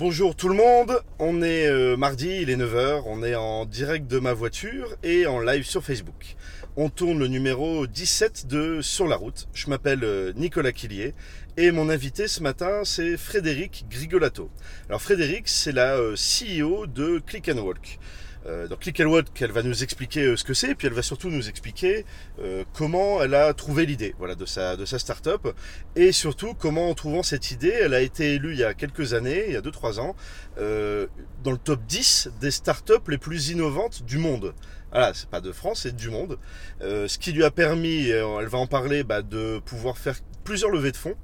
[0.00, 4.06] Bonjour tout le monde, on est euh, mardi, il est 9h, on est en direct
[4.06, 6.36] de ma voiture et en live sur Facebook.
[6.78, 9.46] On tourne le numéro 17 de Sur la route.
[9.52, 11.12] Je m'appelle euh, Nicolas Quillier
[11.58, 14.50] et mon invité ce matin c'est Frédéric Grigolato.
[14.88, 17.98] Alors Frédéric c'est la euh, CEO de Click and Walk.
[18.46, 20.94] Euh, donc Click and Walk, elle va nous expliquer euh, ce que c'est, puis elle
[20.94, 22.04] va surtout nous expliquer
[22.40, 25.48] euh, comment elle a trouvé l'idée voilà, de, sa, de sa start-up,
[25.96, 29.12] et surtout comment en trouvant cette idée, elle a été élue il y a quelques
[29.12, 30.16] années, il y a 2-3 ans,
[30.58, 31.06] euh,
[31.42, 34.54] dans le top 10 des start-up les plus innovantes du monde.
[34.90, 36.38] Voilà, c'est pas de France, c'est du monde.
[36.80, 40.70] Euh, ce qui lui a permis, elle va en parler, bah, de pouvoir faire plusieurs
[40.70, 41.14] levées de fonds.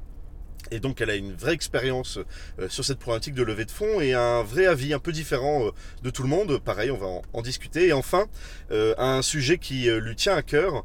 [0.71, 2.19] Et donc elle a une vraie expérience
[2.59, 5.67] euh, sur cette problématique de levée de fonds et un vrai avis un peu différent
[5.67, 5.71] euh,
[6.03, 6.59] de tout le monde.
[6.59, 7.89] Pareil, on va en, discuter.
[7.89, 8.27] Et enfin,
[8.73, 10.85] euh, un sujet qui lui tient à cœur,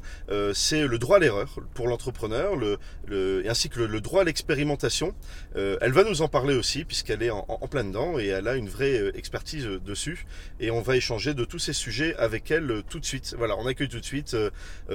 [0.54, 5.14] c'est le droit à l'erreur pour l'entrepreneur, le, le- ainsi que le, droit à l'expérimentation.
[5.56, 8.54] Elle va nous en parler aussi puisqu'elle est en, en- plein dedans et elle a
[8.54, 10.26] une vraie expertise dessus.
[10.60, 13.34] Et on va échanger de tous ces sujets avec elle tout de suite.
[13.36, 14.36] Voilà, on accueille tout de suite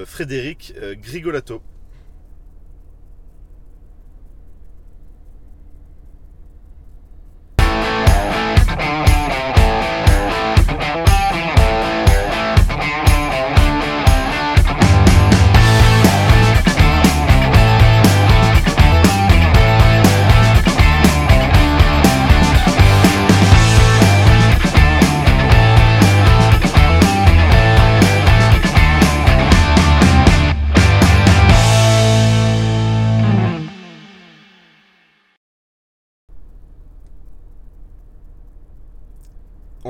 [0.05, 1.61] Frédéric Grigolato.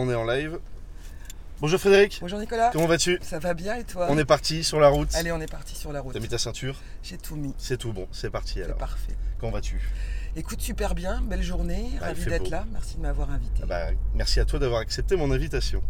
[0.08, 0.58] On est en live.
[1.60, 2.70] Bonjour Frédéric, Bonjour Nicolas.
[2.72, 3.20] comment vas-tu?
[3.22, 4.08] Ça va bien et toi?
[4.10, 5.14] On est parti sur la route.
[5.16, 6.14] Allez, on est parti sur la route.
[6.14, 6.78] T'as mis ta ceinture?
[7.04, 7.54] J'ai tout mis.
[7.58, 8.78] C'est tout bon, c'est parti C'est alors.
[8.78, 9.12] parfait.
[9.38, 9.82] Comment vas-tu?
[10.38, 12.66] Écoute, super bien, belle journée, Bah, il ravi d'être là.
[12.72, 13.60] Merci de m'avoir invité.
[13.64, 15.84] Ah bah, Merci à toi d'avoir accepté mon invitation.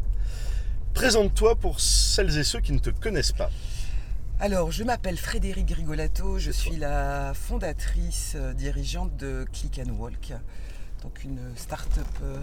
[0.95, 3.52] Présente-toi pour celles et ceux qui ne te connaissent pas.
[4.39, 10.34] Alors, je m'appelle Frédéric Grigolato, je suis la fondatrice euh, dirigeante de Click and Walk,
[11.04, 12.42] donc une start-up euh,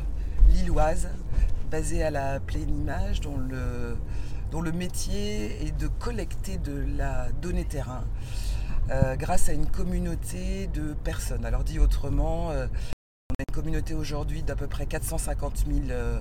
[0.49, 1.09] lilloise
[1.71, 3.97] basée à la pleine image dont le,
[4.51, 8.05] dont le métier est de collecter de la donnée terrain
[8.91, 11.45] euh, grâce à une communauté de personnes.
[11.47, 12.67] Alors dit autrement, euh,
[13.31, 16.21] on a une communauté aujourd'hui d'à peu près 450 000 euh,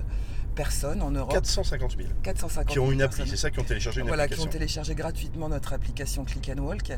[0.54, 1.32] personnes en Europe.
[1.32, 4.26] 450 000 450 qui ont 000 une appli, c'est ça, qui ont téléchargé une voilà,
[4.26, 4.48] qui application.
[4.48, 6.92] ont téléchargé gratuitement notre application Click and Walk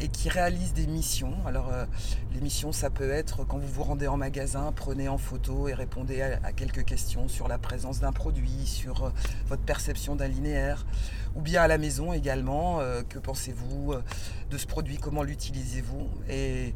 [0.00, 1.34] et qui réalisent des missions.
[1.46, 1.86] Alors, euh,
[2.34, 5.74] les missions, ça peut être quand vous vous rendez en magasin, prenez en photo et
[5.74, 9.10] répondez à, à quelques questions sur la présence d'un produit, sur euh,
[9.46, 10.86] votre perception d'un linéaire,
[11.34, 12.80] ou bien à la maison également.
[12.80, 13.94] euh, que pensez-vous
[14.50, 16.74] de ce produit Comment l'utilisez-vous et,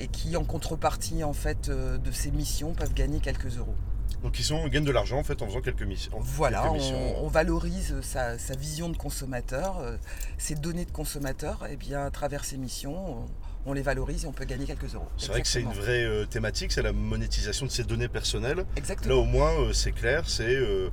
[0.00, 3.74] et qui, en contrepartie en fait de ces missions, peuvent gagner quelques euros.
[4.22, 6.12] Donc ils sont, gagnent de l'argent en fait en faisant quelques missions.
[6.20, 7.24] Voilà, quelques on, missions.
[7.24, 9.96] on valorise sa, sa vision de consommateur, euh,
[10.38, 13.26] ses données de consommateur, et bien à travers ces missions, on,
[13.66, 15.08] on les valorise et on peut gagner quelques euros.
[15.16, 18.58] C'est vrai que c'est une vraie euh, thématique, c'est la monétisation de ces données personnelles.
[18.58, 19.14] Là Exactement.
[19.16, 20.90] au moins euh, c'est clair, c'est euh,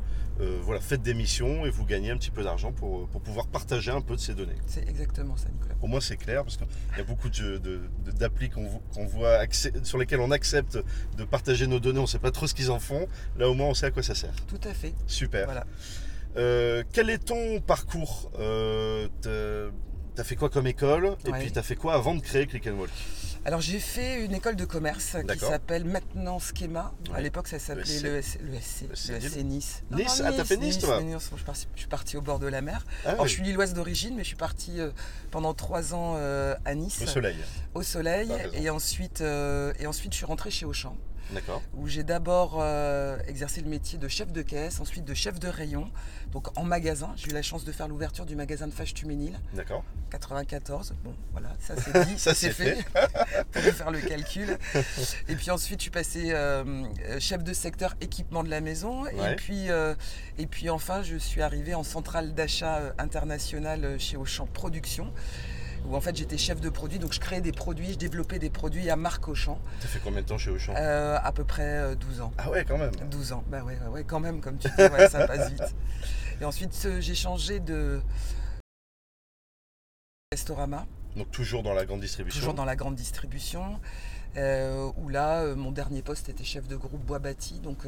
[0.62, 3.92] voilà, faites des missions et vous gagnez un petit peu d'argent pour, pour pouvoir partager
[3.92, 4.56] un peu de ces données.
[4.68, 5.76] C'est exactement ça, Nicolas.
[5.82, 9.40] Au moins c'est clair parce qu'il y a beaucoup de- de- de- d'applis qu'on voit
[9.84, 10.78] sur lesquelles on accepte
[11.18, 13.08] de partager nos données, on ne sait pas trop ce qu'ils en font.
[13.38, 14.34] Là au moins on sait à quoi ça sert.
[14.48, 14.94] Tout à fait.
[15.08, 15.46] Super.
[15.46, 15.66] Voilà.
[16.94, 18.32] Quel est ton parcours
[20.20, 21.40] t'as- fait quoi comme école Et Ouais.
[21.40, 22.90] puis t'as fait quoi avant de créer Click and Walk?
[23.46, 26.94] Alors j'ai fait une école de commerce qui s'appelle maintenant Schema.
[27.10, 27.22] À Ouais.
[27.24, 29.84] l'époque ça s'appelait le SC, le SC, Le SC le SC Nice.
[29.92, 31.30] Nice Ah, t'as fait Nice, toi Nice.
[31.32, 32.86] Je, suis parti, je suis parti au bord de la mer.
[33.06, 34.92] Ah Alors oui, je suis lilloise d'origine, mais je suis partie euh,
[35.32, 37.38] pendant trois ans euh, à Nice, Au soleil.
[37.76, 40.98] au soleil, et ensuite, euh, et ensuite je suis rentrée chez Auchan.
[41.76, 45.48] Où j'ai d'abord euh, exercé le métier de chef de caisse, ensuite de chef de
[45.48, 45.92] rayon,
[46.32, 47.12] donc en magasin.
[47.16, 49.84] J'ai eu la chance de faire l'ouverture du magasin de Fâche Tuménil, D'accord.
[50.12, 50.96] 94.
[51.04, 52.78] Bon, voilà, ça c'est dit, Ça, c'est fait.
[53.52, 54.58] Pour faire le calcul.
[55.28, 56.86] Et puis ensuite, je suis passé euh,
[57.20, 59.04] chef de secteur équipement de la maison.
[59.04, 59.34] Ouais.
[59.34, 59.96] Et, puis, euh,
[60.38, 65.14] et puis enfin, je suis arrivé en centrale d'achat internationale chez Auchan Production.
[65.88, 68.50] Où en fait j'étais chef de produit, donc je créais des produits, je développais des
[68.50, 71.64] produits à marque Auchan, T'as fait combien de temps chez Auchan euh, à peu près
[71.64, 72.32] euh, 12 ans.
[72.38, 72.92] Ah ouais quand même.
[73.10, 75.76] 12 ans, bah ouais, ouais, ouais, quand même, comme tu dis, ouais, ça passe vite.
[76.42, 78.00] Et ensuite, j'ai changé de
[80.32, 80.86] Restorama,
[81.16, 82.40] Donc toujours dans la grande distribution.
[82.40, 83.80] toujours dans la grande distribution.
[84.38, 87.80] euh, où là, euh, mon dernier poste était chef de groupe bois bâti, donc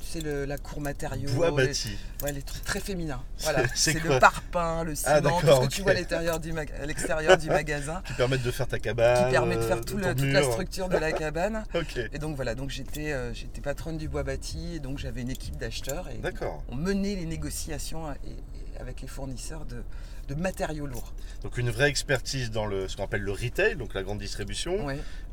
[0.00, 1.30] tu sais, le- la cour matériaux.
[1.32, 1.96] Bois les- bâti.
[2.22, 3.22] Ouais, les trucs très féminins.
[3.40, 3.62] Voilà.
[3.74, 6.52] c'est C'est le parpaing, le ciment, Ah, tout ce que tu vois à l'extérieur du,
[7.48, 9.24] magasin, Qui permettent de faire ta cabane.
[9.26, 11.64] qui permet de faire euh, tout le- toute la structure de la cabane.
[11.74, 15.22] Ok, Et donc voilà, donc j'étais euh, j'étais patronne du bois bâti, et donc j'avais
[15.22, 16.62] une équipe d'acheteurs et d'accord.
[16.68, 19.82] on menait les négociations et- et avec les fournisseurs de,
[20.28, 21.12] de matériaux lourds.
[21.42, 24.86] Donc une vraie expertise dans le, ce qu'on appelle le retail, donc la grande distribution.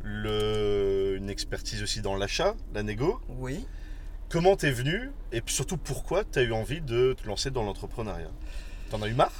[0.03, 3.19] Le, une expertise aussi dans l'achat, la négo.
[3.29, 3.65] oui.
[4.29, 8.31] Comment t'es venu et puis surtout pourquoi t'as eu envie de te lancer dans l'entrepreneuriat?
[8.89, 9.31] T'en as eu marre?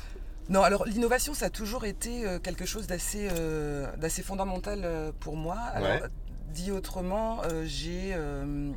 [0.50, 3.92] Non, alors l'innovation, ça a toujours été euh, quelque chose d'assez euh,
[4.24, 5.58] fondamental euh, pour moi.
[5.74, 6.02] Alors, Ouais.
[6.54, 8.72] dit autrement, euh, j'ai euh,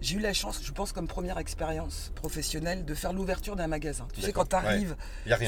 [0.00, 4.06] j'ai eu la chance, je pense, comme première expérience professionnelle, de faire l'ouverture d'un magasin.
[4.14, 4.96] Tu sais, quand tu arrives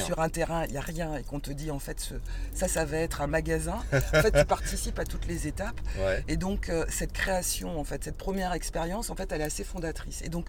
[0.05, 2.13] sur un terrain, il n'y a rien, et qu'on te dit, en fait, ce-
[2.53, 5.79] ça, ça va être un magasin, en fait, tu participes à toutes les étapes.
[5.97, 9.45] Ouais, Et donc, euh, cette création, en fait, cette première expérience, en fait, elle est
[9.45, 10.21] assez fondatrice.
[10.21, 10.47] Et donc,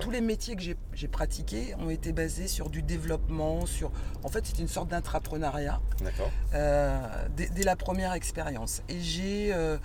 [0.00, 3.90] tous les métiers que j'ai- j'ai pratiqués ont été basés sur du développement, sur...
[4.22, 6.30] En fait, c'est une sorte d'intrapreneuriat D'accord.
[6.54, 6.98] euh,
[7.36, 8.82] dès, dès la première expérience.
[8.88, 9.78] Et j'ai, euh,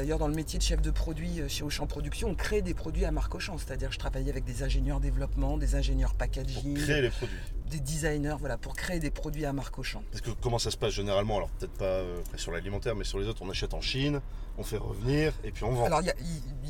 [0.00, 2.72] d'ailleurs, dans le métier de chef de produit euh, chez Auchan Production, on crée des
[2.72, 3.58] produits à marque Auchan.
[3.58, 7.36] C'est-à-dire, je travaillais avec des ingénieurs développement, des ingénieurs Pour packaging, créer les produits.
[7.70, 10.02] des designers, voilà, pour créer des produits à marque Auchan.
[10.10, 11.36] Parce que comment ça se passe généralement?
[11.36, 14.22] Alors peut-être pas euh, sur l'alimentaire, mais sur les autres, on achète en Chine,
[14.56, 15.84] on fait revenir et puis on vend.
[15.84, 16.06] Alors, il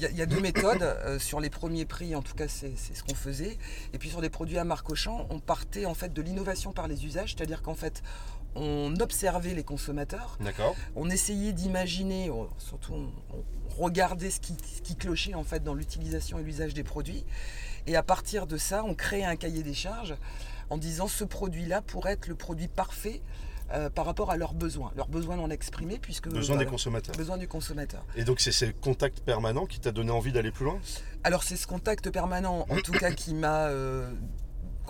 [0.00, 0.78] y a, y y deux méthodes.
[1.00, 3.58] Euh, sur les premiers prix, en tout cas, c'est ce qu'on faisait.
[3.92, 6.88] Et puis, sur des produits à marque Auchan, on partait en fait de l'innovation par
[6.88, 7.34] les usages.
[7.34, 8.02] C'est-à-dire qu'en fait,
[8.54, 10.74] on observait les consommateurs, D'accord.
[10.96, 13.10] on essayait d'imaginer, surtout on,
[13.78, 17.24] regardait ce qui, ce qui clochait en fait dans l'utilisation et l'usage des produits.
[17.86, 20.16] Et à partir de ça, on créait un cahier des charges
[20.70, 23.22] en disant ce produit-là pourrait être le produit parfait
[23.72, 27.14] euh, par rapport à leurs besoins, leurs besoins non exprimés, puisque Besoin des voilà, consommateurs.
[27.14, 28.04] besoins du consommateur.
[28.16, 30.80] Et donc c'est ces contacts permanents qui t'a donné envie d'aller plus loin?
[31.22, 34.10] Alors c'est ce contact permanent, en tout cas, qui m'a euh,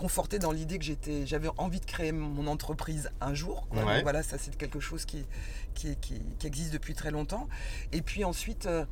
[0.01, 3.67] conforté dans l'idée que j'étais, j'avais envie de créer mon entreprise un jour.
[3.69, 3.83] quoi.
[3.85, 3.93] Ouais.
[3.95, 5.25] Donc voilà, ça c'est quelque chose qui,
[5.75, 7.47] qui, est- qui- qui existe depuis très longtemps.
[7.91, 8.83] Et puis ensuite, euh,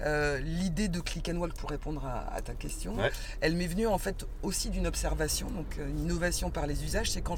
[0.00, 3.10] euh, l'idée de Click and Walk, pour répondre à, à ta question, Ouais.
[3.42, 7.10] elle m'est venue en fait aussi d'une observation, donc euh, une innovation par les usages,
[7.10, 7.36] c'est quand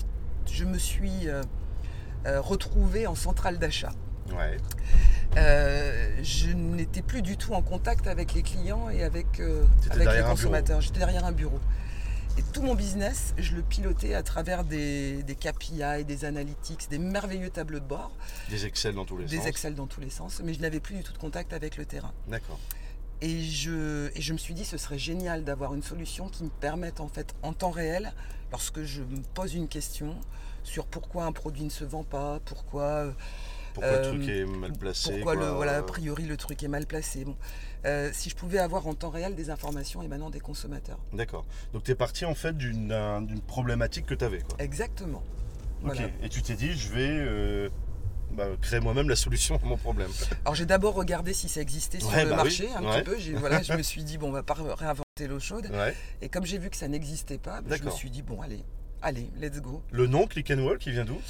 [0.48, 1.42] je me suis euh,
[2.40, 3.92] retrouvée en centrale d'achat.
[4.30, 4.56] Ouais.
[5.36, 9.64] Euh, je n'étais plus du tout en contact avec les clients et avec, euh,
[9.96, 10.80] les consommateurs.
[10.80, 11.58] J'étais derrière un bureau.
[12.38, 16.98] Et tout mon business, je le pilotais à travers des, des KPI, des analytics, des
[16.98, 18.12] merveilleux tableaux de bord,
[18.50, 19.46] Des Excel dans tous les des sens.
[19.46, 21.86] Excel dans tous les sens, mais je n'avais plus du tout de contact avec le
[21.86, 22.12] terrain.
[22.28, 22.58] D'accord.
[23.22, 26.50] Et je, et je me suis dit, ce serait génial d'avoir une solution qui me
[26.50, 28.12] permette, en fait, en temps réel,
[28.50, 30.14] lorsque je me pose une question
[30.62, 33.12] sur pourquoi un produit ne se vend pas, pourquoi euh,
[33.76, 36.68] Pourquoi Euh, le truc est mal placé pourquoi le, voilà, a priori le truc est
[36.68, 37.24] mal placé.
[37.26, 37.36] Bon.
[37.84, 40.98] Euh, si je pouvais avoir en temps réel des informations émanant des consommateurs.
[41.12, 41.44] D'accord.
[41.74, 44.38] Donc tu es parti en fait d'une d'un- d'une problématique que tu avais.
[44.40, 44.56] Quoi.
[44.58, 45.22] Exactement.
[45.84, 45.98] Ok.
[46.22, 47.68] Et tu t'es dit, je vais euh,
[48.32, 50.10] bah, créer moi-même la solution à mon problème.
[50.46, 53.02] Alors j'ai d'abord regardé si ça existait sur Ouais, le bah marché oui, un ouais.
[53.02, 53.38] petit peu.
[53.38, 55.68] Voilà, je me suis dit bon, on va pas réinventer l'eau chaude.
[55.70, 55.94] Ouais.
[56.22, 58.64] Et comme j'ai vu que ça n'existait pas, ben, je me suis dit bon allez,
[59.02, 59.82] allez, let's go.
[59.92, 61.20] Le nom Click and Walk, il vient d'où?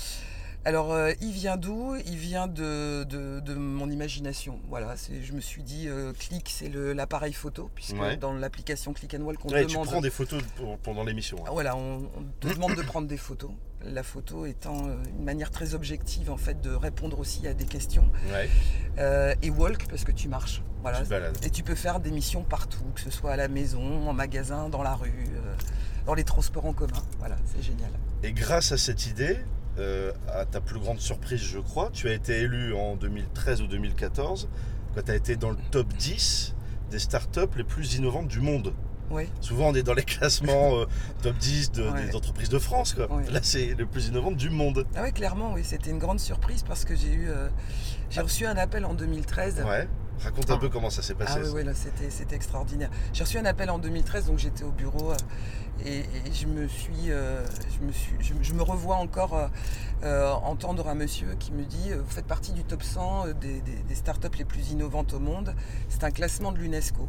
[0.66, 1.94] Alors, euh, il vient d'où?
[2.06, 4.58] Il vient de, de- de mon imagination.
[4.68, 8.16] Voilà, je me suis dit, euh, Click, c'est l'appareil photo, puisque Ouais.
[8.16, 9.86] dans l'application Click and Walk, on Ouais, te Tu demande.
[9.86, 11.38] prends des photos pour- pendant l'émission.
[11.46, 11.50] Hein.
[11.52, 13.52] Voilà, on, on te demande de prendre des photos.
[13.84, 17.66] La photo étant euh, une manière très objective en fait de répondre aussi à des
[17.66, 18.10] questions.
[18.32, 18.50] Ouais.
[18.98, 20.62] Euh, et walk parce que tu marches.
[20.82, 21.02] Voilà.
[21.04, 21.46] Tu.
[21.46, 24.68] Et tu peux faire des missions partout, que ce soit à la maison, en magasin,
[24.68, 25.28] dans la rue,
[26.06, 27.02] dans les transports en commun.
[27.20, 27.90] Voilà, c'est génial.
[28.24, 29.38] Et grâce à cette idée,
[29.78, 33.66] euh, à ta plus grande surprise, je crois, tu as été élu en 2013 ou
[33.66, 34.48] 2014,
[34.94, 36.54] quand tu as été dans le top 10
[36.90, 38.72] des startups les plus innovantes du monde.
[39.10, 39.28] Oui.
[39.40, 40.84] Souvent, on est dans les classements euh,
[41.22, 42.06] top 10 de- Ouais.
[42.06, 42.92] des entreprises de France.
[42.94, 43.10] Quoi.
[43.12, 43.24] Ouais.
[43.30, 44.84] Là, c'est le plus innovant du monde.
[44.96, 47.48] Ah oui, clairement, oui, c'était une grande surprise parce que j'ai eu, euh,
[48.10, 49.62] j'ai reçu un appel en 2013.
[49.66, 49.86] Ouais.
[50.22, 51.34] Raconte un peu comment ça s'est passé.
[51.36, 51.52] Ah oui, ça.
[51.54, 52.90] oui, là, c'était, c'était extraordinaire.
[53.12, 55.12] J'ai reçu un appel en 2013, donc j'étais au bureau
[55.84, 57.44] et, et je me suis, euh,
[57.78, 59.48] je me suis, je, je me revois encore euh,
[60.04, 63.60] euh, entendre un monsieur qui me dit euh, vous faites partie du top 100 des,
[63.60, 65.54] des- des startups les plus innovantes au monde.
[65.90, 67.06] C'est un classement de l'UNESCO.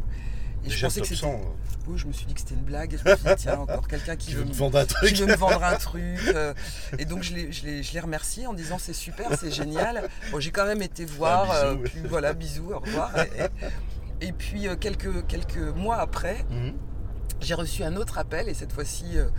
[0.67, 2.55] Et Déjà, je pensais que 100, c'était, euh, oui, je me suis dit que c'était
[2.55, 2.93] une blague.
[2.93, 4.93] Et je me suis dit tiens encore quelqu'un qui qui veut me vendre un qui
[4.93, 5.15] truc.
[5.17, 6.19] veut me vendre un truc.
[6.27, 6.53] euh,
[6.97, 10.07] et donc je l'ai, remercié en disant c'est super, c'est génial.
[10.31, 11.49] Bon, j'ai quand même été voir.
[11.51, 13.11] Un euh, puis voilà, bisous, au revoir.
[13.17, 13.21] Et,
[14.21, 16.73] et- et puis quelques, quelques mois après, Mhm.
[17.39, 19.29] j'ai reçu un autre appel, et cette fois-ci euh,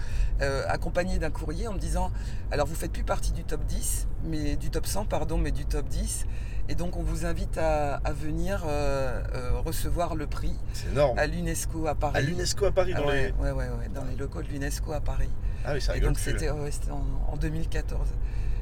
[0.41, 2.13] euh, accompagné d'un courrier en me disant
[2.53, 5.67] Alors vous faites plus partie du top 10, mais du top 100, pardon, mais du
[5.67, 6.27] top 10.
[6.69, 11.19] Et donc on vous invite à, à venir euh, euh, recevoir le prix C'est énorme.
[11.19, 12.17] à l'UNESCO à Paris.
[12.17, 13.33] À l'UNESCO à Paris, Ah dans ouais, les.
[13.43, 15.31] ouais, ouais, ouais, dans les locaux de l'UNESCO à Paris.
[15.65, 16.31] Ah oui, ça Et rigole donc plus.
[16.33, 18.09] c'était ouais, c'était en, en 2014.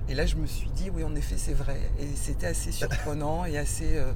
[0.08, 1.80] Et là je me suis dit oui en effet c'est vrai.
[1.98, 4.12] Et c'était assez surprenant et assez euh,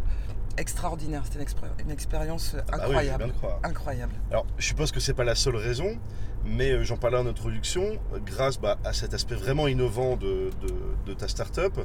[0.56, 1.22] extraordinaire.
[1.24, 3.18] C'était une, expré- une expérience Ah bah oui, je veux incroyable.
[3.18, 3.58] bien le croire.
[3.64, 4.12] incroyable.
[4.30, 5.98] Alors, je suppose que c'est pas la seule raison,
[6.44, 10.74] mais euh, j'en parlais en introduction, grâce bah, à cet aspect vraiment innovant de, de,
[11.06, 11.78] de ta startup,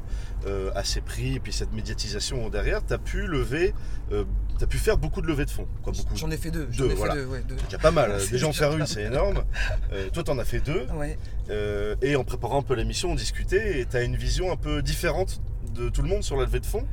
[0.46, 3.74] euh, à ses prix et puis cette médiatisation derrière, tu as pu lever,
[4.12, 4.24] euh,
[4.58, 5.68] tu pu faire beaucoup de levées de fonds.
[6.14, 6.66] J'en ai fait deux.
[6.66, 7.14] Deux, ai fait voilà.
[7.14, 7.56] deux, ouais, deux.
[7.56, 8.16] Déjà pas mal.
[8.20, 9.44] C'est Déjà en faire une, c'est énorme.
[9.92, 10.86] Euh, toi, t'en as fait deux.
[10.94, 11.18] Ouais.
[12.02, 14.82] Et en préparant un peu l'émission, on discutait et tu as une vision un peu
[14.82, 15.40] différente
[15.74, 16.86] de tout le monde sur la levée de fonds.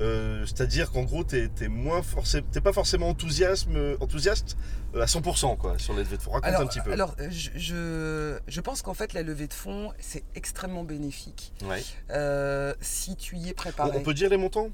[0.00, 4.56] Euh, C'est-à-dire qu'en gros, tu n'es pas forcément enthousiasme, enthousiaste
[4.94, 6.32] euh, à 100% quoi, sur les levées de fonds.
[6.32, 6.92] Raconte Alors, un petit peu.
[6.92, 11.82] alors je, je, je pense qu'en fait la levée de fonds c'est extrêmement bénéfique Ouais.
[12.10, 13.90] euh, si tu y es On, préparé.
[13.94, 14.68] on peut dire les montants?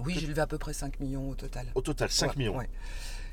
[0.00, 1.66] Oui j'ai levé à peu près 5 millions au total.
[1.74, 2.56] Au total, 5 Ouais, millions.
[2.56, 2.68] ouais.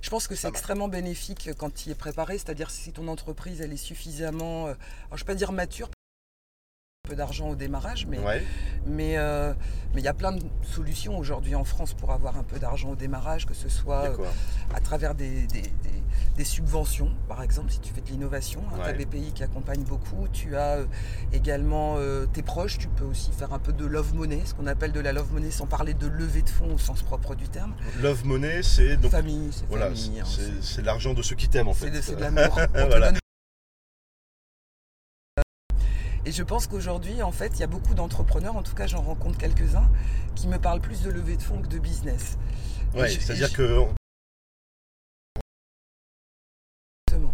[0.01, 3.59] Je pense que c'est extrêmement bénéfique quand tu y es préparé, c'est-à-dire si ton entreprise
[3.61, 4.77] elle est suffisamment, euh, alors
[5.11, 5.89] je ne vais pas dire mature,
[7.09, 8.43] peu d'argent au démarrage, mais Ouais.
[8.85, 9.53] mais euh,
[9.93, 12.89] mais il y a plein de solutions aujourd'hui en France pour avoir un peu d'argent
[12.91, 14.17] au démarrage, que ce soit euh,
[14.75, 16.03] à travers des, des- des-
[16.37, 18.93] des subventions, par exemple, si tu fais de l'innovation, hein, Ouais.
[18.95, 20.85] tu as BPI qui accompagne beaucoup, tu as euh,
[21.33, 24.67] également euh, tes proches, tu peux aussi faire un peu de love money, ce qu'on
[24.67, 27.49] appelle de la love money sans parler de levée de fonds au sens propre du
[27.49, 27.73] terme.
[28.01, 30.25] Love money, c'est donc famille, c'est voilà, famille, hein,
[30.61, 31.97] c'est- l'argent de ceux qui t'aiment en c'est fait.
[31.97, 32.59] de, c'est de l'amour.
[36.25, 39.01] Et je pense qu'aujourd'hui, en fait, il y a beaucoup d'entrepreneurs, en tout cas j'en
[39.01, 39.89] rencontre quelques-uns,
[40.35, 42.37] qui me parlent plus de levée de fonds que de business.
[43.05, 43.85] Et c'est-à-dire je- que
[47.07, 47.33] Exactement.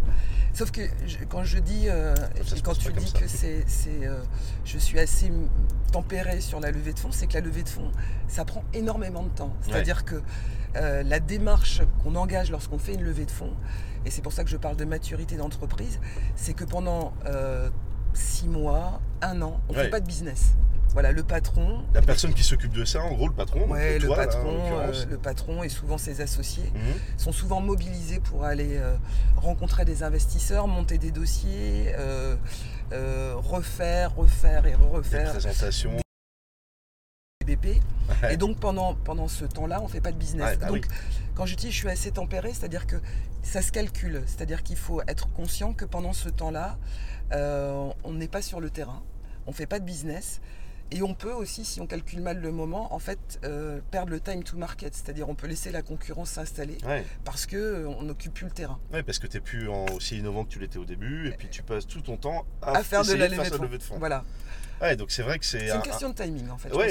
[0.54, 4.22] Sauf que je- quand je dis, euh, et quand tu dis que c'est, euh,
[4.64, 5.30] je suis assez
[5.92, 7.92] tempérée sur la levée de fonds, c'est que la levée de fonds,
[8.28, 9.54] ça prend énormément de temps.
[9.60, 10.22] C'est-à-dire que
[10.76, 13.54] euh, la démarche qu'on engage lorsqu'on fait une levée de fonds,
[14.06, 16.00] et c'est pour ça que je parle de maturité d'entreprise,
[16.36, 17.12] c'est que pendant
[18.16, 19.84] six mois, un an, on ne Ouais.
[19.84, 20.52] fait pas de business.
[20.92, 24.06] Voilà, le patron, la personne qui s'occupe de ça, en gros, le patron, ouais, le
[24.06, 26.94] toi, patron, euh, le patron et souvent ses associés Mhm.
[27.18, 28.96] sont souvent mobilisés pour aller euh,
[29.36, 32.36] rencontrer des investisseurs, monter des dossiers, euh,
[33.36, 35.92] refaire, refaire et Des refaire présentations.
[37.46, 37.80] des BP.
[38.22, 38.34] Ouais.
[38.34, 40.46] Et donc pendant, pendant ce temps-là, on ne fait pas de business.
[40.52, 40.96] Ouais, bah donc oui.
[41.34, 42.96] quand je dis je suis assez tempéré, c'est-à-dire que
[43.42, 44.22] ça se calcule.
[44.26, 46.78] C'est-à-dire qu'il faut être conscient que pendant ce temps-là,
[47.32, 49.02] euh, on n'est pas sur le terrain,
[49.46, 50.40] on ne fait pas de business.
[50.92, 54.20] Et on peut aussi, si on calcule mal le moment, en fait, euh, perdre le
[54.20, 54.94] time to market.
[54.94, 57.04] C'est-à-dire on peut laisser la concurrence s'installer Ouais.
[57.24, 58.78] parce qu'on n'occupe plus le terrain.
[58.92, 61.32] Ouais, parce que tu n'es plus en- aussi innovant que tu l'étais au début, et
[61.32, 63.98] puis tu passes tout ton temps à, à faire de la levée de de fonds.
[63.98, 64.24] Voilà.
[64.80, 66.72] Ouais, donc c'est vrai que c'est C'est un- une question de timing en fait.
[66.74, 66.90] Ouais,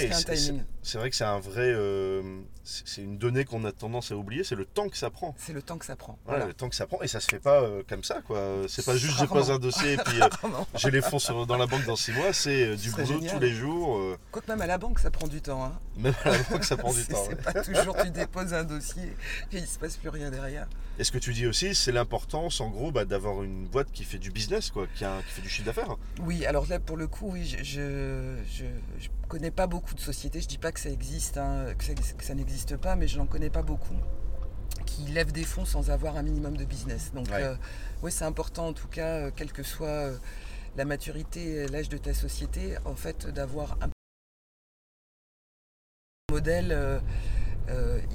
[0.83, 4.43] c'est- vrai que c'est un vrai, euh, c'est une donnée qu'on a tendance à oublier,
[4.43, 5.35] c'est le temps que ça prend.
[5.37, 6.17] C'est le temps que ça prend.
[6.25, 6.45] Voilà, Voilà.
[6.47, 8.39] le temps que ça prend, et ça se fait pas euh, comme ça, quoi.
[8.67, 10.29] C'est pas juste je pose un dossier et puis euh,
[10.75, 13.33] j'ai les fonds sur- dans la banque dans six mois, c'est Ce du boulot génial.
[13.35, 15.63] tous les jours, Quoique même à la banque, ça prend du temps.
[15.63, 15.73] hein.
[15.97, 17.23] même à la banque ça prend du temps.
[17.23, 17.53] C'est ouais.
[17.53, 19.03] pas toujours tu déposes un dossier
[19.51, 20.67] et il se passe plus rien derrière.
[20.97, 24.05] Et ce que tu dis aussi, c'est l'importance, en gros, bah, d'avoir une boîte qui
[24.05, 25.97] fait du business, quoi, qui, a- qui fait du chiffre d'affaires.
[26.21, 28.65] Oui, alors là pour le coup, oui, je, je, je-
[28.99, 30.41] je connais pas beaucoup de sociétés.
[30.41, 31.83] Je dis pas que ça existe, hein, que
[32.23, 33.95] ça, n'existe pas, mais je n'en connais pas beaucoup
[34.85, 37.11] qui lèvent des fonds sans avoir un minimum de business.
[37.13, 37.43] Donc Ouais.
[37.43, 37.55] euh,
[38.03, 40.17] oui, c'est important en tout cas, euh, quelle que soit euh,
[40.77, 43.89] la maturité, et l'âge de ta société, en fait, d'avoir un
[46.31, 47.01] modèle,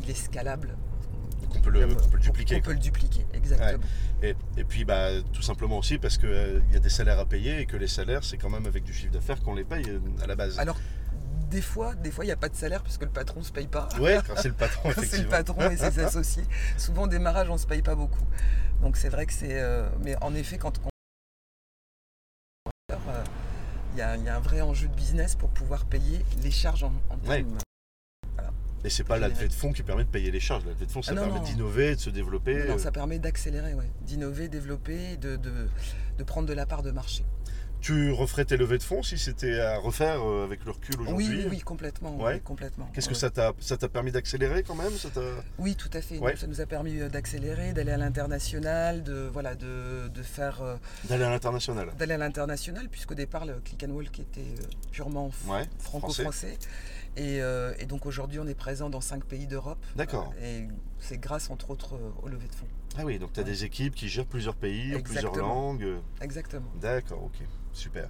[0.02, 0.76] il est scalable.
[1.42, 2.56] Donc on peut peut le dupliquer.
[2.56, 3.82] On peut le dupliquer, exactement.
[4.22, 7.60] Et, et puis bah, tout simplement aussi parce qu'il y a des salaires à payer
[7.60, 9.98] et que les salaires, c'est quand même avec du chiffre d'affaires qu'on les paye euh,
[10.22, 10.58] à la base.
[10.58, 10.78] Alors,
[11.50, 13.44] des fois, des fois, il n'y a pas de salaire parce que le patron ne
[13.44, 13.88] se paye pas.
[13.98, 16.44] Ouais, quand c'est le patron, Quand c'est le patron et ses associés.
[16.76, 18.24] Souvent, au démarrage, on ne se paye pas beaucoup.
[18.82, 19.60] Donc, c'est vrai que c'est.
[19.60, 20.88] euh, mais en effet, quand on.
[22.92, 23.24] euh,
[23.94, 26.92] Il y, y a un vrai enjeu de business pour pouvoir payer les charges en,
[27.10, 27.42] en Ouais.
[27.42, 27.58] termes-
[28.84, 30.64] Et c'est pas la levée de fonds qui permet de payer les charges.
[30.64, 32.64] La levée de fonds, ça Ah non, permet d'innover, de se développer.
[32.66, 32.78] Non, euh.
[32.78, 35.68] ça permet d'accélérer, ouais, d'innover, développer, de, de,
[36.18, 37.24] de prendre de la part de marché.
[37.82, 41.28] Tu referais tes levées de fonds si c'était à refaire euh, avec le recul aujourd'hui
[41.28, 42.14] oui, oui, complètement.
[42.18, 42.34] Ouais.
[42.34, 42.90] oui, complètement.
[42.92, 45.08] Qu'est-ce que ça t'a ça t'a permis d'accélérer quand même ça
[45.58, 46.18] Oui, tout à fait.
[46.18, 46.36] Ouais.
[46.36, 50.62] Ça nous a permis euh, d'accélérer, d'aller à l'international, de, voilà, de, de faire.
[51.08, 54.54] D'aller à l'international d'aller à l'international, puisqu'au départ, le Click and Walk était
[54.92, 55.30] purement
[55.78, 56.58] franco-français.
[57.16, 59.84] Et, euh, et donc aujourd'hui, on est présent dans cinq pays d'Europe.
[59.96, 60.32] D'accord.
[60.40, 60.68] Euh, et
[61.00, 62.66] c'est grâce, entre autres, euh, au levée de fonds.
[62.98, 63.48] Ah oui, donc tu as Ouais.
[63.50, 65.86] des équipes qui gèrent plusieurs pays, plusieurs langues.
[66.20, 66.70] Exactement.
[66.80, 68.08] D'accord, ok, super.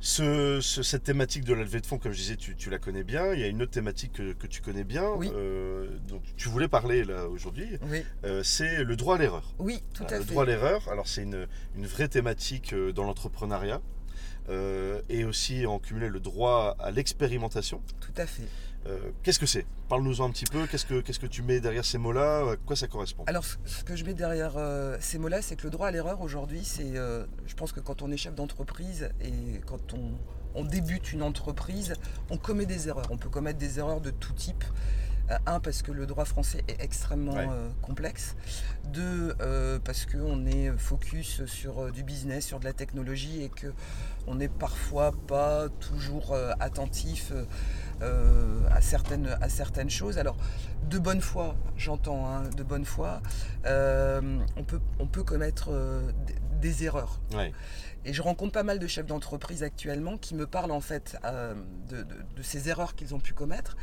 [0.00, 2.78] Ce- ce- cette thématique de la levée de fonds, comme je disais, tu, tu la
[2.78, 3.32] connais bien.
[3.32, 5.10] Il y a une autre thématique que, que tu connais bien.
[5.10, 5.28] Oui.
[5.34, 7.78] euh, dont tu voulais parler là aujourd'hui.
[7.90, 9.54] Oui, euh, c'est le droit à l'erreur.
[9.58, 10.30] oui, tout à le fait.
[10.30, 13.80] droit à l'erreur, alors c'est une, une vraie thématique dans l'entrepreneuriat.
[14.48, 17.80] Euh, et aussi en cumuler le droit à l'expérimentation.
[18.00, 18.48] Tout à fait.
[18.86, 19.66] Euh, qu'est-ce que c'est?
[19.88, 20.66] Parle-nous-en un petit peu.
[20.66, 22.52] Qu'est-ce que, qu'est-ce que tu mets derrière ces mots-là?
[22.52, 23.24] À quoi ça correspond?
[23.26, 25.90] Alors, ce ce que je mets derrière euh, ces mots-là, c'est que le droit à
[25.90, 30.12] l'erreur aujourd'hui, c'est, euh, je pense que quand on est chef d'entreprise et quand on,
[30.54, 31.94] on débute une entreprise,
[32.30, 33.08] on commet des erreurs.
[33.10, 34.64] On peut commettre des erreurs de tout type.
[35.30, 37.46] Euh, Un, parce que le droit français est extrêmement Ouais.
[37.50, 38.34] euh, complexe.
[38.92, 43.72] Deux, euh, parce qu'on est focus sur du business, sur de la technologie et que
[44.26, 47.32] on n'est parfois pas toujours attentif
[48.70, 50.18] à, certaines, à certaines choses.
[50.18, 50.36] Alors,
[50.88, 53.20] de bonne foi, j'entends, hein, de bonne foi,
[53.64, 55.70] on, peut, on peut commettre
[56.26, 57.20] des- des erreurs.
[57.34, 57.52] Ouais.
[58.04, 61.54] Et je rencontre pas mal de chefs d'entreprise actuellement qui me parlent en fait euh,
[61.88, 63.76] de, de- de ces erreurs qu'ils ont pu commettre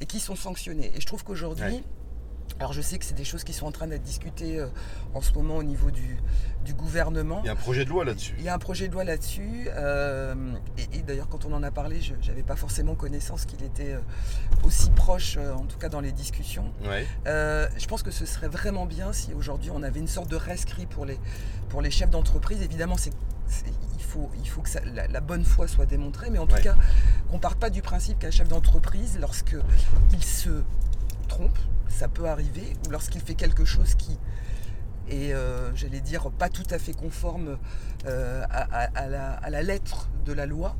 [0.00, 0.92] et qui sont sanctionnés.
[0.94, 1.82] Et je trouve qu'aujourd'hui, Ouais.
[2.60, 4.66] alors je sais que c'est des choses qui sont en train d'être discutées euh,
[5.14, 6.16] en ce moment au niveau du,
[6.64, 7.40] du gouvernement.
[7.42, 8.34] Il y a un projet de loi là-dessus.
[8.38, 9.68] Il y a un projet de loi là-dessus.
[9.68, 10.34] euh,
[10.78, 13.92] et et d'ailleurs, quand on en a parlé, je n'avais pas forcément connaissance qu'il était
[13.92, 14.00] euh,
[14.64, 16.72] aussi proche, en tout cas dans les discussions.
[16.84, 17.06] Ouais.
[17.26, 20.86] Je pense que ce serait vraiment bien si aujourd'hui on avait une sorte de rescrit
[20.86, 21.18] pour les,
[21.68, 22.62] pour les chefs d'entreprise.
[22.62, 23.12] Évidemment, c'est-
[23.96, 26.54] il, faut, il faut que ça- la, la bonne foi soit démontrée, mais en tout
[26.54, 26.62] Ouais.
[26.62, 26.76] cas,
[27.30, 29.62] qu'on parte pas du principe qu'un chef d'entreprise, lorsqu'il
[30.24, 30.62] se
[31.28, 34.18] trompe, ça peut arriver, ou lorsqu'il fait quelque chose qui
[35.10, 37.58] est, euh, j'allais dire, pas tout à fait conforme
[38.06, 40.76] euh, à, à- à la, à la lettre de la loi,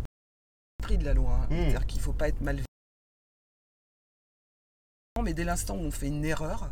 [0.82, 1.46] prix de la loi, hein.
[1.50, 1.56] Mm.
[1.56, 2.58] c'est-à-dire qu'il ne faut pas être mal
[5.22, 6.70] mais dès l'instant où on fait une erreur,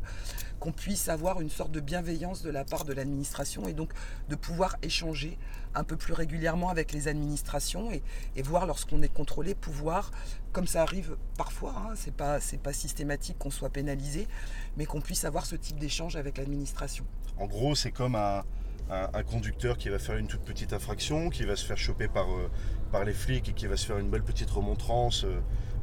[0.61, 3.93] qu'on puisse avoir une sorte de bienveillance de la part de l'administration et donc
[4.29, 5.39] de pouvoir échanger
[5.75, 8.03] un peu plus régulièrement avec les administrations et,
[8.43, 10.11] voir lorsqu'on est contrôlé, pouvoir,
[10.53, 14.29] comme ça arrive parfois, hein, c'est pas, pas systématique qu'on soit pénalisé,
[14.77, 17.05] mais qu'on puisse avoir ce type d'échange avec l'administration.
[17.39, 18.15] En gros, c'est comme
[18.91, 22.31] un conducteur qui va faire une toute petite infraction, qui va se faire choper par,
[22.31, 22.51] euh,
[22.93, 25.41] par les flics et qui va se faire une belle petite remontrance euh,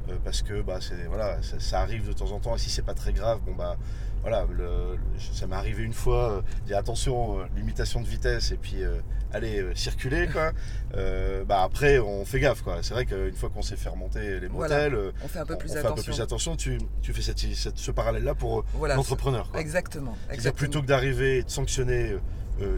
[0.10, 2.81] euh, parce que bah, voilà, ça, ça arrive de temps en temps et si c'est
[2.86, 3.77] pas très grave, bon bah
[4.22, 8.51] voilà, le- le- ça m'est arrivé une fois, euh, dire attention, euh, limitation de vitesse
[8.51, 9.00] et puis euh,
[9.33, 10.51] allez circuler quoi.
[11.48, 12.77] Bah après on fait gaffe quoi.
[12.83, 15.57] C'est vrai qu'une fois qu'on s'est fait remonter les motels, On fait un peu on,
[15.57, 16.11] plus on fait un peu attention.
[16.13, 16.55] plus attention.
[16.55, 19.50] Tu, tu fais cette- cette- ce parallèle là pour Voilà, l'entrepreneur.
[19.57, 20.16] exactement.
[20.55, 22.16] Plutôt que d'arriver et de sanctionner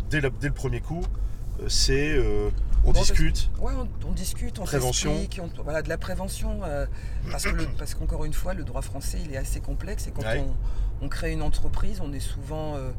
[0.09, 1.03] dès, la- dès le premier coup,
[1.67, 2.49] c'est euh,
[2.83, 3.49] on Bon, discute.
[3.59, 5.13] Ouais, on, on discute, on Prévention.
[5.41, 6.85] on- voilà, de la prévention, euh,
[7.31, 10.11] parce que le- parce qu'encore une fois, le droit français, il est assez complexe et
[10.11, 10.43] quand Ouais.
[11.01, 12.91] on, on crée une entreprise, on est souvent euh,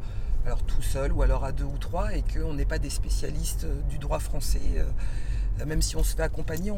[0.45, 3.63] alors tout seul ou alors à deux ou trois et qu'on n'est pas des spécialistes
[3.65, 4.61] euh, du droit français.
[5.65, 6.71] même si on se fait accompagner,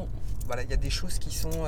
[0.48, 1.66] voilà, il y a des choses qui sont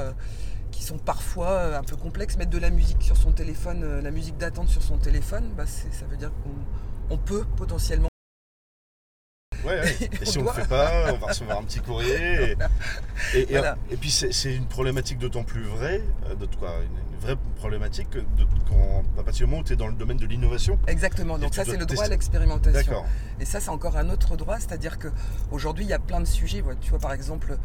[0.71, 2.37] qui sont parfois un peu complexes.
[2.37, 6.05] Mettre de la musique sur son téléphone, la musique d'attente sur son téléphone, bah, ça
[6.09, 8.07] veut dire qu'on on peut potentiellement
[9.65, 10.09] Ouais, ouais.
[10.21, 10.55] Et si On ne doit.
[10.57, 12.15] le fait pas, on va recevoir un petit courrier.
[12.15, 12.57] Et,
[13.35, 13.77] et- et- Voilà.
[13.91, 18.09] et puis c'est une problématique d'autant plus vraie, euh, de quoi, une, une vraie problématique
[18.09, 20.79] que de, quand, à partir du moment où tu es dans le domaine de l'innovation.
[20.87, 23.03] Exactement, donc ça c'est le droit à l'expérimentation.
[23.39, 25.07] Et ça, c'est encore un autre droit, c'est-à-dire que
[25.51, 26.63] aujourd'hui, il y a plein de sujets.
[26.81, 27.57] Tu vois, par exemple,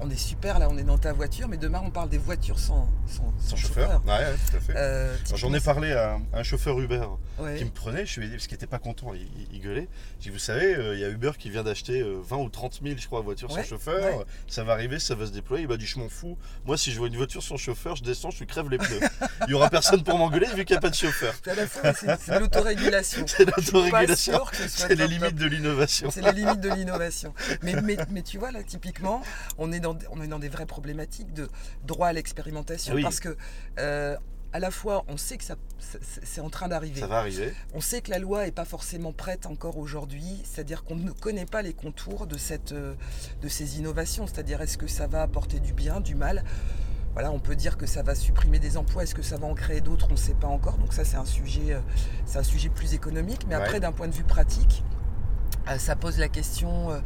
[0.00, 2.58] on est super là, on est dans ta voiture, mais demain, on parle des voitures
[2.58, 4.02] sans, sans, Sans sans chauffeur.
[4.04, 4.72] Ouais, ouais, tout à fait.
[4.76, 7.06] Euh, Alors, J'en ai parlé à un, chauffeur Uber
[7.38, 7.56] ouais.
[7.56, 9.88] qui me prenait, je lui ai dit, parce qu'il n'était pas content, il, il- gueulait.
[10.20, 12.48] J'ai dit, vous savez, euh, il y a Uber qui vient d'acheter euh, 20 ou
[12.50, 14.24] 30 000, je crois, voitures sans chauffeur.
[14.48, 15.64] Ça va arriver, ça va se déployer.
[15.64, 16.36] Il m'a dit, je m'en fous.
[16.66, 19.00] Moi, si je vois une voiture sans chauffeur, je descends, je lui crève les pneus.
[19.42, 21.34] Il n'y aura personne pour m'engueuler vu qu'il n'y a pas de chauffeur.
[21.42, 23.24] C'est de l'autorégulation.
[23.26, 24.40] C'est l'autorégulation.
[24.68, 26.10] C'est les limites de l'innovation.
[26.10, 27.32] C'est les limites de l'innovation.
[27.62, 29.22] Mais, mais, mais tu vois, là, typiquement,
[29.58, 31.48] on est dans, on est dans des vraies problématiques de
[31.86, 32.94] droit à l'expérimentation.
[32.94, 33.02] Oui.
[33.02, 33.36] Parce que,
[33.78, 34.16] euh,
[34.52, 37.00] à la fois, on sait que ça, c'est- en train d'arriver.
[37.00, 37.52] Ça va arriver.
[37.74, 41.44] On sait que la loi n'est pas forcément prête encore aujourd'hui, c'est-à-dire qu'on ne connaît
[41.46, 42.94] pas les contours de, cette, euh,
[43.42, 46.42] de ces innovations, c'est-à-dire est-ce que ça va apporter du bien, du mal?
[47.12, 49.54] Voilà, on peut dire que ça va supprimer des emplois, est-ce que ça va en
[49.54, 50.78] créer d'autres, on ne sait pas encore.
[50.78, 51.80] Donc ça c'est un sujet, euh,
[52.24, 53.46] c'est un sujet plus économique.
[53.48, 53.80] Mais après, Ouais.
[53.80, 54.84] d'un point de vue pratique,
[55.78, 57.02] ça pose la question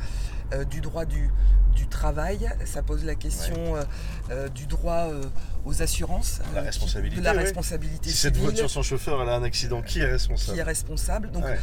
[0.68, 1.30] du droit du,
[1.74, 3.82] du travail, ça pose la question euh,
[4.30, 5.22] euh, du droit euh,
[5.64, 7.38] aux assurances, La qui- responsabilité, de la ouais.
[7.42, 10.62] responsabilité Si cette voiture sans chauffeur, elle a un accident, qui est qui responsable est
[10.62, 11.30] responsable.
[11.30, 11.58] Donc Ouais.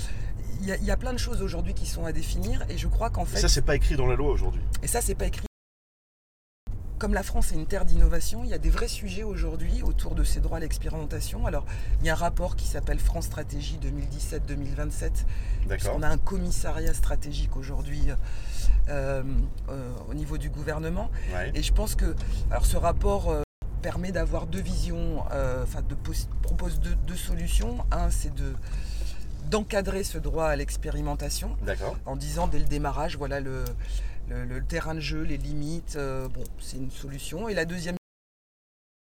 [0.62, 3.10] il y, y a plein de choses aujourd'hui qui sont à définir et je crois
[3.10, 4.62] qu'en Et fait, ça, c'est pas écrit dans la loi aujourd'hui.
[4.84, 5.47] et ça c'est pas écrit.
[6.98, 10.16] Comme la France est une terre d'innovation, il y a des vrais sujets aujourd'hui autour
[10.16, 11.46] de ces droits à l'expérimentation.
[11.46, 11.66] Alors,
[12.02, 15.90] il y a un rapport qui s'appelle France Stratégie 2017-2027.
[15.94, 18.10] On a un commissariat stratégique aujourd'hui
[18.90, 19.24] euh,
[19.70, 21.12] euh, au niveau du gouvernement.
[21.54, 22.16] Et je pense que
[22.50, 23.44] alors ce rapport euh,
[23.82, 25.24] permet d'avoir deux visions,
[25.64, 25.96] enfin de,
[26.42, 27.86] propose deux, solutions.
[27.92, 28.54] Un, c'est de
[29.50, 31.56] d'encadrer ce droit à l'expérimentation
[32.06, 33.64] en disant dès le démarrage, voilà le,
[34.30, 37.50] le, terrain de jeu, les limites, bon, c'est une solution.
[37.50, 37.98] Et la deuxième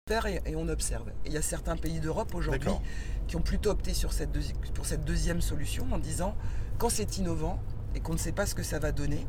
[0.08, 1.10] et, et on observe.
[1.24, 2.70] il y a certains pays d'Europe aujourd'hui
[3.26, 4.30] qui ont plutôt opté sur cette
[4.72, 6.36] pour cette deuxième solution en disant
[6.78, 7.58] quand c'est innovant
[7.96, 9.26] et qu'on ne sait pas ce que ça va donner,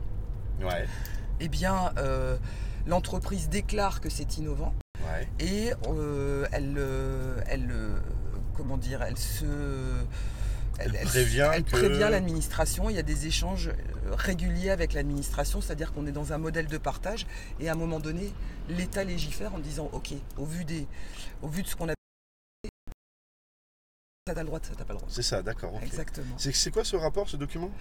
[1.39, 2.37] eh bien, euh,
[2.85, 4.73] l'entreprise déclare que c'est innovant
[5.39, 7.71] et euh, elle, euh, elle,
[8.55, 9.45] comment dire, elle se
[10.79, 12.89] elle, prévient, l'administration.
[12.89, 13.71] Il y a des échanges
[14.11, 17.25] réguliers avec l'administration, c'est-à-dire qu'on est dans un modèle de partage
[17.59, 18.33] et à un moment donné,
[18.69, 20.87] l'État légifère en disant OK, au vu, des,
[21.41, 21.93] au vu de ce qu'on a
[24.33, 25.07] T'as le droit, t'as pas le droit.
[25.09, 25.79] C'est ça, d'accord.
[25.81, 26.35] Exactement.
[26.37, 27.71] C'est quoi ce rapport, ce document?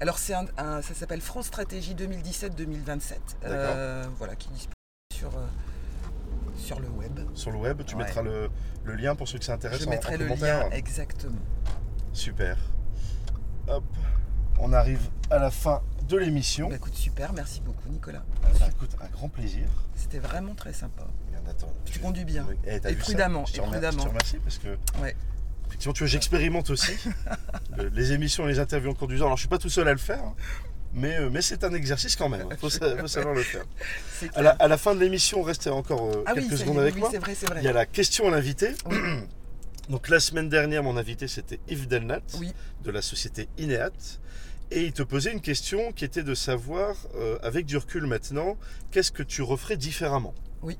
[0.00, 0.46] Alors, c'est un,
[0.82, 3.14] ça s'appelle France Stratégie 2017-2027.
[3.44, 4.74] Euh, voilà, qui disponible
[5.14, 5.46] sur, euh,
[6.58, 7.18] sur le web.
[7.34, 8.50] Sur le web, tu mettras le,
[8.84, 11.40] le, lien pour ceux qui s'intéressent Je mettrai le lien, exactement.
[12.16, 12.56] Super.
[13.68, 13.84] Hop,
[14.58, 16.70] on arrive à la fin de l'émission.
[16.70, 18.24] Bah, écoute, super, merci beaucoup Nicolas.
[18.42, 19.66] Bah, écoute, un grand plaisir.
[19.94, 21.06] C'était vraiment très sympa.
[21.28, 22.46] Bien, attends, tu conduis bien.
[22.66, 23.44] Eh, et, prudemment.
[23.44, 24.68] Je te, remercie parce que
[25.02, 25.14] ouais.
[25.66, 26.92] Effectivement, tu vois, j'expérimente aussi.
[27.92, 29.26] les émissions et les interviews en conduisant.
[29.26, 30.24] Alors, je suis pas tout seul à le faire.
[30.24, 30.34] Hein,
[30.94, 33.64] mais, euh, mais c'est un exercice quand même, il faut, savoir le faire.
[34.34, 37.10] À la, à la, fin de l'émission, restez encore euh, ah quelques secondes avec moi.
[37.10, 37.60] Vrai, vrai.
[37.60, 38.74] Il y a la question à l'invité.
[39.88, 42.20] Donc la semaine dernière, mon invité, c'était Yves Delnat,
[42.82, 44.20] de la société Ineat.
[44.72, 48.56] Et il te posait une question qui était de savoir, euh, avec du recul maintenant,
[48.90, 50.34] qu'est-ce que tu referais différemment?
[50.62, 50.76] Oui.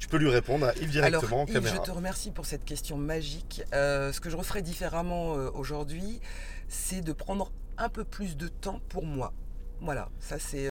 [0.00, 1.76] Tu peux lui répondre à Yves directement en caméra.
[1.76, 3.62] Je te remercie pour cette question magique.
[3.74, 6.20] Euh, ce que je referais différemment euh, aujourd'hui,
[6.66, 9.32] c'est de prendre un peu plus de temps pour moi.
[9.80, 10.68] Voilà, ça c'est,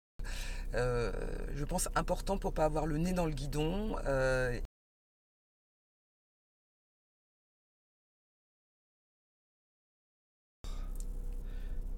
[0.74, 3.96] je pense, important pour pas avoir le nez dans le guidon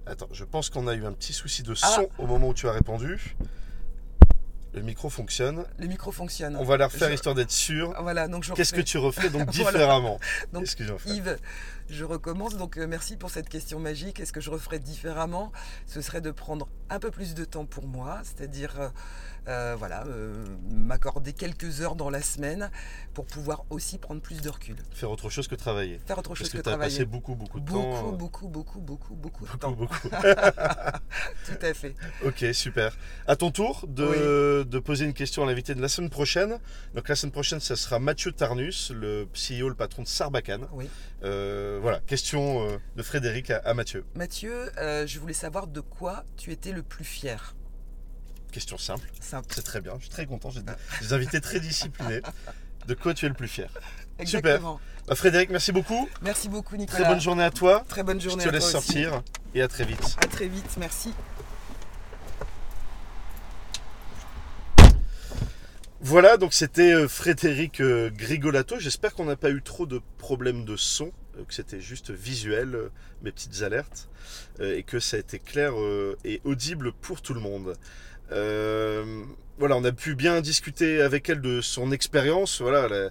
[0.09, 2.21] Attends, je pense qu'on a eu un petit souci de son ah.
[2.21, 3.35] au moment où tu as répondu.
[4.73, 5.65] Le micro fonctionne.
[5.79, 6.55] Le micro fonctionne.
[6.55, 7.95] On va la refaire histoire d'être sûr.
[8.01, 10.19] Voilà, donc Qu'est-ce que tu refais donc différemment
[10.53, 10.67] Donc
[11.07, 11.37] Yves,
[11.89, 12.57] je recommence.
[12.57, 14.19] Donc euh, merci pour cette question magique.
[14.19, 15.51] Est-ce que je referais différemment?
[15.87, 18.91] Ce serait de prendre un peu plus de temps pour moi, c'est-à-dire
[19.47, 22.69] euh, euh, voilà, euh, m'accorder quelques heures dans la semaine
[23.13, 24.75] pour pouvoir aussi prendre plus de recul.
[24.91, 25.99] Faire autre chose que travailler.
[26.05, 26.91] Faire autre chose que, que travailler.
[26.91, 28.11] passé beaucoup, beaucoup de beaucoup, temps.
[28.11, 29.71] Beaucoup, beaucoup, beaucoup, beaucoup, de temps.
[29.71, 31.95] Beaucoup, Tout à fait.
[32.23, 32.95] Ok, super.
[33.25, 36.59] À ton tour de, de poser une question à l'invité de la semaine prochaine.
[36.93, 40.67] Donc la semaine prochaine, ça sera Mathieu Tarnus, le CEO, le patron de Sarbacane.
[40.71, 40.89] Oui.
[41.23, 44.05] Euh, voilà, question de Frédéric à, à Mathieu.
[44.15, 47.55] Mathieu, je voulais savoir de quoi tu étais le plus fier.
[48.51, 49.07] Question simple.
[49.19, 49.93] C'est très bien.
[49.97, 50.49] Je suis très content.
[50.49, 50.61] J'ai
[51.01, 52.21] des invités très disciplinés.
[52.87, 53.69] De quoi tu es le plus fier?
[54.25, 54.61] Super.
[55.07, 56.09] Bah, Frédéric, merci beaucoup.
[56.21, 56.99] Merci beaucoup, Nicolas.
[56.99, 57.85] Très bonne journée à toi.
[57.87, 59.21] Très bonne journée Je te laisse sortir
[59.53, 60.17] et à très vite.
[60.21, 60.75] À très vite.
[60.77, 61.13] Merci.
[65.99, 68.79] Voilà, donc c'était euh, Frédéric euh, Grigolato.
[68.79, 72.91] J'espère qu'on n'a pas eu trop de problèmes de son, euh, que c'était juste visuel,
[73.23, 74.07] mes petites alertes,
[74.59, 75.73] et que ça a été clair
[76.23, 77.75] et audible pour tout le monde.
[78.31, 79.23] Euh,
[79.57, 82.61] voilà, on a pu bien discuter avec elle de son expérience.
[82.61, 83.09] Voilà,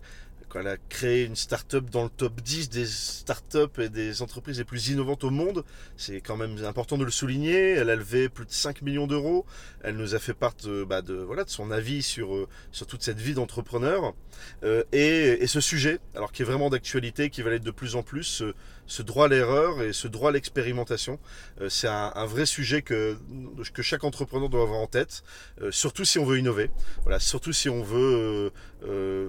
[0.88, 5.24] créé une start-up dans le top 10 des start-up et des entreprises les plus innovantes
[5.24, 5.64] au monde.
[5.96, 7.72] C'est quand même important de le souligner.
[7.72, 9.44] Elle a levé plus de 5 millions d'euros.
[9.82, 12.86] Elle nous a fait part de, bah, de, voilà, de son avis sur, euh, sur
[12.86, 14.14] toute cette vie d'entrepreneur.
[14.62, 17.96] Euh, et, et, ce sujet, alors qui est vraiment d'actualité, qui va l'être de plus
[17.96, 18.42] en plus,
[18.86, 21.18] ce, droit à l'erreur et ce droit à l'expérimentation,
[21.60, 23.16] euh, c'est un, un, vrai sujet que,
[23.72, 25.22] que chaque entrepreneur doit avoir en tête,
[25.70, 26.70] surtout si on veut innover.
[27.02, 28.52] Voilà, surtout si on veut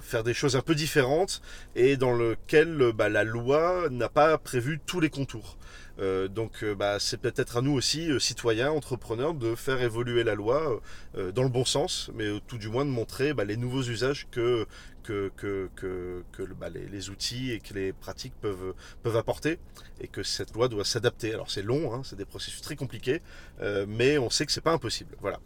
[0.01, 1.41] faire des choses un peu différentes
[1.75, 5.57] et dans lequel bah, la loi n'a pas prévu tous les contours.
[5.99, 10.23] Euh, donc euh, bah, c'est peut-être à nous aussi, euh, citoyens, entrepreneurs, de faire évoluer
[10.23, 10.79] la loi
[11.33, 14.67] dans le bon sens, mais tout du moins de montrer bah, les nouveaux usages que,
[15.03, 19.57] que, que, que, bah, les, outils et que les pratiques peuvent, peuvent apporter,
[19.99, 21.33] et que cette loi doit s'adapter.
[21.33, 23.21] Alors c'est long, hein, c'est des processus très compliqués,
[23.87, 25.15] mais on sait que c'est pas impossible.
[25.21, 25.39] Voilà.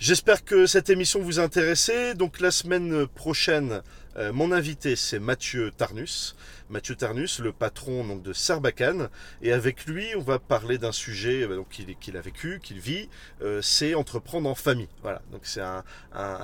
[0.00, 2.14] J'espère que cette émission vous a intéressé.
[2.14, 3.82] Donc la semaine prochaine,
[4.16, 6.36] euh, mon invité c'est Mathieu Tarnus.
[6.70, 9.08] Mathieu Tarnus, le patron donc, de Sarbacane.
[9.42, 13.08] Et avec lui, on va parler d'un sujet euh, qu'il, a vécu, qu'il vit.
[13.42, 14.88] Euh, c'est entreprendre en famille.
[15.02, 15.20] Voilà.
[15.32, 15.82] Donc c'est un,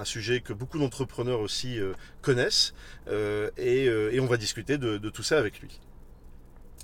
[0.02, 2.74] sujet que beaucoup d'entrepreneurs aussi euh, connaissent.
[3.56, 3.88] Et,
[4.20, 5.78] on va discuter de tout ça avec lui.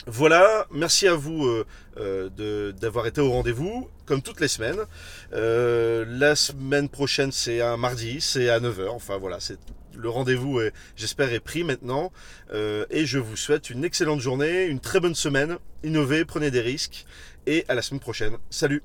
[0.07, 1.66] Voilà, merci à vous euh,
[1.98, 4.81] euh, d'avoir été au rendez-vous, comme toutes les semaines.
[5.35, 8.88] Euh, la semaine prochaine, c'est un mardi, c'est à 9h.
[8.88, 9.59] Enfin voilà, c'est
[9.94, 10.61] le rendez-vous,
[10.96, 12.12] j'espère, est pris maintenant.
[12.53, 15.59] Euh, et je vous souhaite une excellente journée, une très bonne semaine.
[15.85, 17.05] Innovez, prenez des risques.
[17.46, 18.37] Et à la semaine prochaine.
[18.48, 18.83] Salut